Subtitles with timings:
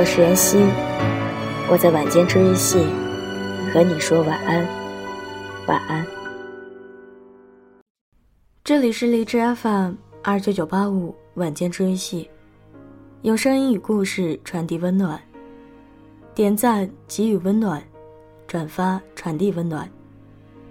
[0.00, 0.56] 我是妍希，
[1.70, 2.78] 我在晚间治愈系
[3.70, 4.66] 和你说晚安，
[5.66, 6.06] 晚安。
[8.64, 12.30] 这里是荔枝 FM 二九九八五晚间治愈系，
[13.20, 15.20] 用声音与故事传递温暖，
[16.34, 17.82] 点赞给予温暖，
[18.46, 19.86] 转发传递温暖，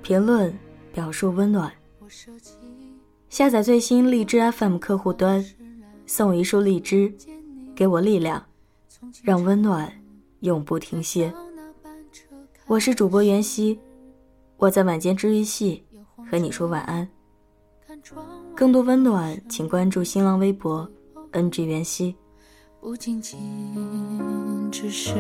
[0.02, 0.52] 评论
[0.92, 1.72] 表述温暖。
[3.30, 5.46] 下载最新荔枝 FM 客户端，
[6.08, 7.14] 送一束荔枝，
[7.76, 8.44] 给我力量。
[9.24, 9.92] 让温暖
[10.42, 11.34] 永不停歇。
[12.68, 13.80] 我是主播袁熙，
[14.58, 15.84] 我在晚间治愈系
[16.30, 17.08] 和你说晚安。
[18.56, 20.90] 更多温暖，请关注新浪微博
[21.32, 22.16] “ng 袁熙”。
[22.82, 23.38] 不仅仅
[24.72, 25.14] 只是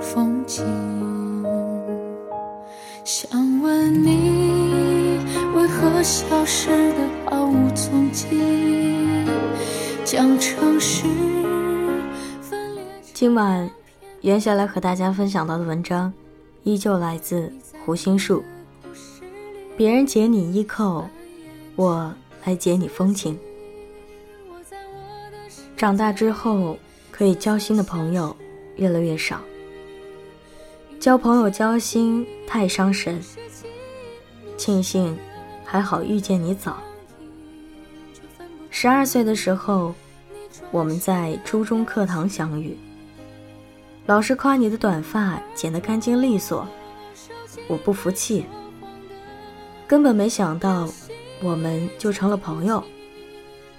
[0.00, 0.64] 风景，
[3.04, 3.30] 想
[3.60, 5.18] 问你
[5.54, 8.26] 为何消失的毫无踪迹，
[10.04, 11.04] 将城市。
[13.16, 13.70] 今晚，
[14.20, 16.12] 袁下来和大家分享到的文章，
[16.64, 17.50] 依旧来自
[17.82, 18.44] 胡心树。
[19.74, 21.08] 别人解你衣扣，
[21.76, 22.14] 我
[22.44, 23.38] 来解你风情。
[25.78, 26.76] 长大之后，
[27.10, 28.36] 可以交心的朋友
[28.76, 29.40] 越来越少。
[31.00, 33.18] 交朋友交心太伤神。
[34.58, 35.16] 庆幸，
[35.64, 36.82] 还好遇见你早。
[38.68, 39.94] 十二岁的时候，
[40.70, 42.76] 我们在初中课堂相遇。
[44.06, 46.64] 老师夸你的短发剪得干净利索，
[47.66, 48.46] 我不服气。
[49.84, 50.88] 根本没想到，
[51.42, 52.82] 我们就成了朋友，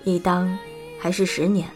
[0.03, 0.57] 一当
[0.99, 1.69] 还是十年。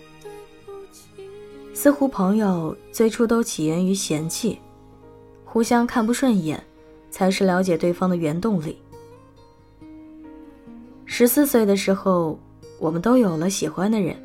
[1.74, 4.60] 似乎朋友最初都起源于嫌弃，
[5.46, 6.62] 互相看不顺眼，
[7.10, 8.78] 才是了解对方的原动力。
[11.06, 12.38] 十四岁的时候，
[12.80, 14.22] 我们都有了喜欢的人。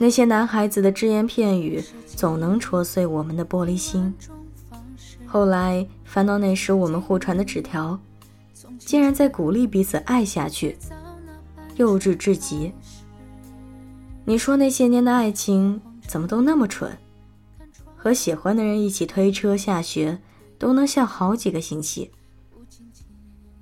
[0.00, 4.14] 那些男孩子的只言片语，总能戳碎我们的玻璃心。
[5.26, 7.98] 后来翻到那时我们互传的纸条，
[8.78, 10.78] 竟然在鼓励彼此爱下去，
[11.76, 12.72] 幼稚至极。
[14.24, 16.96] 你说那些年的爱情怎么都那么蠢？
[17.96, 20.18] 和喜欢的人一起推车下学，
[20.58, 22.12] 都能笑好几个星期。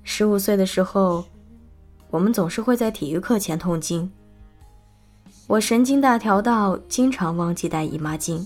[0.03, 1.25] 十五岁的时候，
[2.11, 4.11] 我们总是会在体育课前痛经。
[5.47, 8.45] 我神经大条到经常忘记带姨妈巾，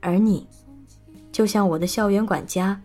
[0.00, 0.46] 而你，
[1.30, 2.80] 就像我的校园管家，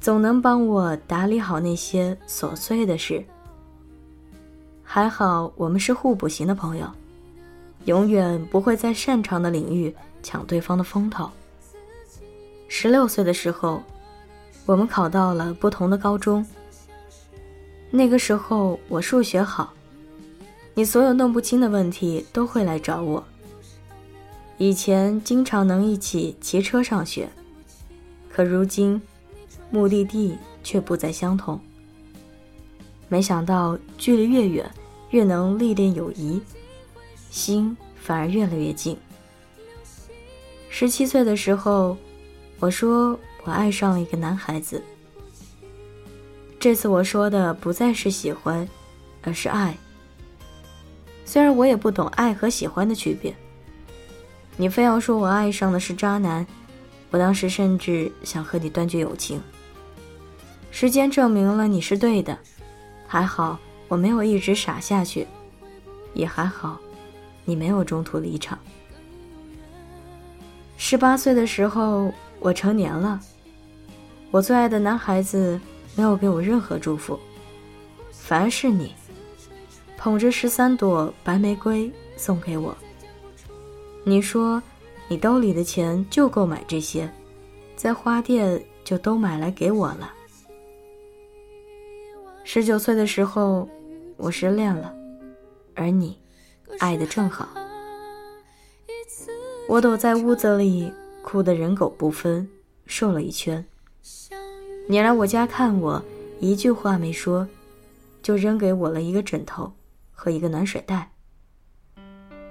[0.00, 3.24] 总能帮我打理好那些琐碎的事。
[4.84, 6.86] 还好我们是互补型的朋友，
[7.86, 9.92] 永远不会在擅长的领域
[10.22, 11.28] 抢对方的风头。
[12.68, 13.82] 十六岁的时候，
[14.66, 16.46] 我们考到了不同的高中。
[17.90, 19.72] 那个时候我数学好。
[20.74, 23.22] 你所有弄不清的问题都会来找我。
[24.58, 27.28] 以前经常能一起骑车上学，
[28.28, 29.00] 可如今，
[29.70, 31.60] 目的地却不再相同。
[33.08, 34.68] 没想到距离越远，
[35.10, 36.40] 越能历练友谊，
[37.30, 38.96] 心反而越来越近。
[40.68, 41.96] 十七岁的时候，
[42.58, 44.82] 我说我爱上了一个男孩子。
[46.58, 48.68] 这次我说的不再是喜欢，
[49.22, 49.76] 而是爱。
[51.24, 53.34] 虽然我也不懂爱和喜欢的区别，
[54.56, 56.46] 你非要说我爱上的是渣男，
[57.10, 59.40] 我当时甚至想和你断绝友情。
[60.70, 62.38] 时间证明了你是对的，
[63.06, 63.58] 还好
[63.88, 65.26] 我没有一直傻下去，
[66.12, 66.78] 也还好，
[67.44, 68.58] 你没有中途离场。
[70.76, 73.18] 十八岁的时候，我成年了，
[74.30, 75.58] 我最爱的男孩子
[75.96, 77.18] 没有给我任何祝福，
[78.12, 78.92] 反而是你。
[79.96, 82.76] 捧着十三朵白玫瑰送给我。
[84.04, 84.62] 你说，
[85.08, 87.10] 你兜里的钱就够买这些，
[87.74, 90.12] 在花店就都买来给我了。
[92.44, 93.66] 十九岁的时候，
[94.18, 94.94] 我失恋了，
[95.74, 96.18] 而你，
[96.78, 97.48] 爱的正好。
[99.66, 100.92] 我躲在屋子里，
[101.22, 102.46] 哭得人狗不分，
[102.84, 103.64] 瘦了一圈。
[104.86, 106.04] 你来我家看我，
[106.40, 107.48] 一句话没说，
[108.22, 109.72] 就扔给我了一个枕头。
[110.14, 111.10] 和一个暖水袋。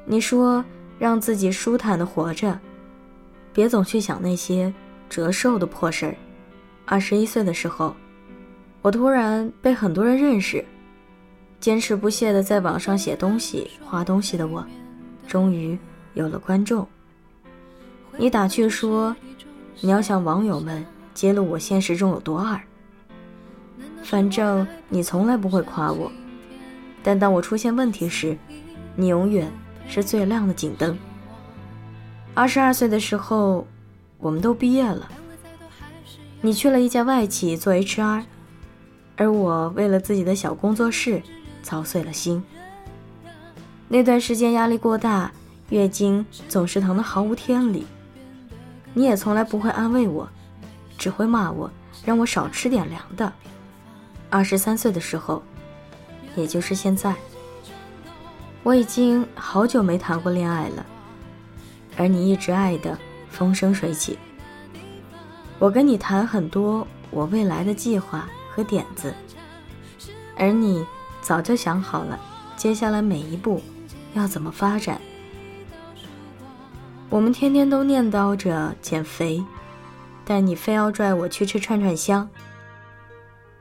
[0.06, 0.63] 你说
[1.00, 2.60] 让自己舒坦的活着，
[3.54, 4.71] 别总去想那些
[5.10, 6.15] 折寿的破事儿。
[6.86, 7.95] 二十一岁的时候，
[8.81, 10.63] 我突然被很多人认识，
[11.60, 14.65] 坚持不懈的在网上写东西、画东西的我，
[15.25, 15.77] 终于
[16.13, 16.86] 有了观众。
[18.18, 19.15] 你打趣说，
[19.80, 22.60] 你要向网友们揭露我现实中有多二。
[24.04, 26.12] 反正你从来不会夸我，
[27.03, 28.38] 但当我出现问题时，
[28.95, 29.51] 你永远
[29.88, 30.97] 是最亮的警灯。
[32.33, 33.67] 二十二岁的时候，
[34.17, 35.07] 我们都毕业了。
[36.41, 38.23] 你去了一家外企做 HR，
[39.17, 41.21] 而我为了自己的小工作室
[41.61, 42.44] 操碎了心。
[43.88, 45.31] 那段时间压力过大，
[45.69, 47.85] 月经总是疼得毫无天理。
[48.94, 50.27] 你也从来不会安慰我，
[50.97, 51.69] 只会骂我，
[52.05, 53.31] 让我少吃点凉的。
[54.29, 55.44] 二十三岁的时候，
[56.35, 57.15] 也就是现在，
[58.63, 60.85] 我已经好久没谈过恋爱了，
[61.97, 62.97] 而你一直爱的
[63.30, 64.18] 风生水起。
[65.59, 69.13] 我跟你谈很多我未来的计划和点子，
[70.38, 70.85] 而你
[71.21, 72.19] 早就想好了
[72.57, 73.62] 接下来每一步
[74.13, 75.00] 要怎么发展。
[77.09, 79.44] 我们天天都念叨着减肥，
[80.25, 82.27] 但你非要拽我去吃串串香。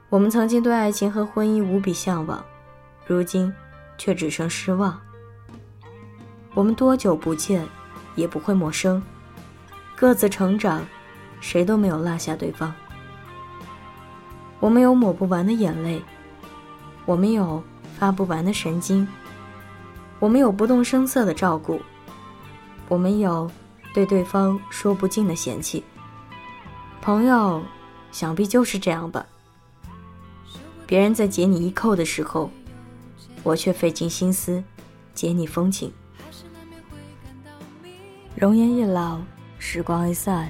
[0.08, 2.42] 我们曾经对爱情和婚姻无比向往，
[3.12, 3.52] 如今
[3.98, 4.98] 却只剩失望。
[6.54, 7.66] 我们多久不见，
[8.14, 9.02] 也不会陌生，
[9.94, 10.82] 各自成长。
[11.40, 12.72] 谁都没有落下对方。
[14.60, 16.00] 我们有抹不完的眼泪，
[17.04, 17.60] 我们有
[17.98, 19.06] 发不完的神经，
[20.20, 21.82] 我们有不动声色的照顾，
[22.86, 23.50] 我们有
[23.92, 25.82] 对对方说不尽的嫌弃。
[27.00, 27.60] 朋友，
[28.12, 29.26] 想必就是这样吧。
[30.86, 32.48] 别人在解你衣扣的时候，
[33.42, 34.62] 我却费尽心思
[35.14, 35.92] 解你风情。
[38.34, 39.20] 容颜一老，
[39.58, 40.48] 时光一散。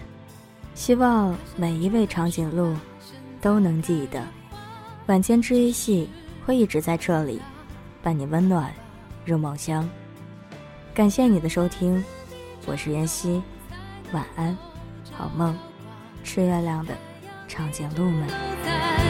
[0.74, 2.74] 希望每一位长颈鹿
[3.40, 4.26] 都能记得，
[5.06, 6.08] 晚间治愈系
[6.46, 7.42] 会一直在这里，
[8.02, 8.72] 伴你温暖
[9.26, 9.86] 入梦乡。
[10.94, 12.02] 感谢你的收听，
[12.66, 13.42] 我是妍希，
[14.12, 14.56] 晚安，
[15.12, 15.54] 好梦，
[16.24, 16.94] 吃月亮的
[17.46, 19.01] 长颈鹿们。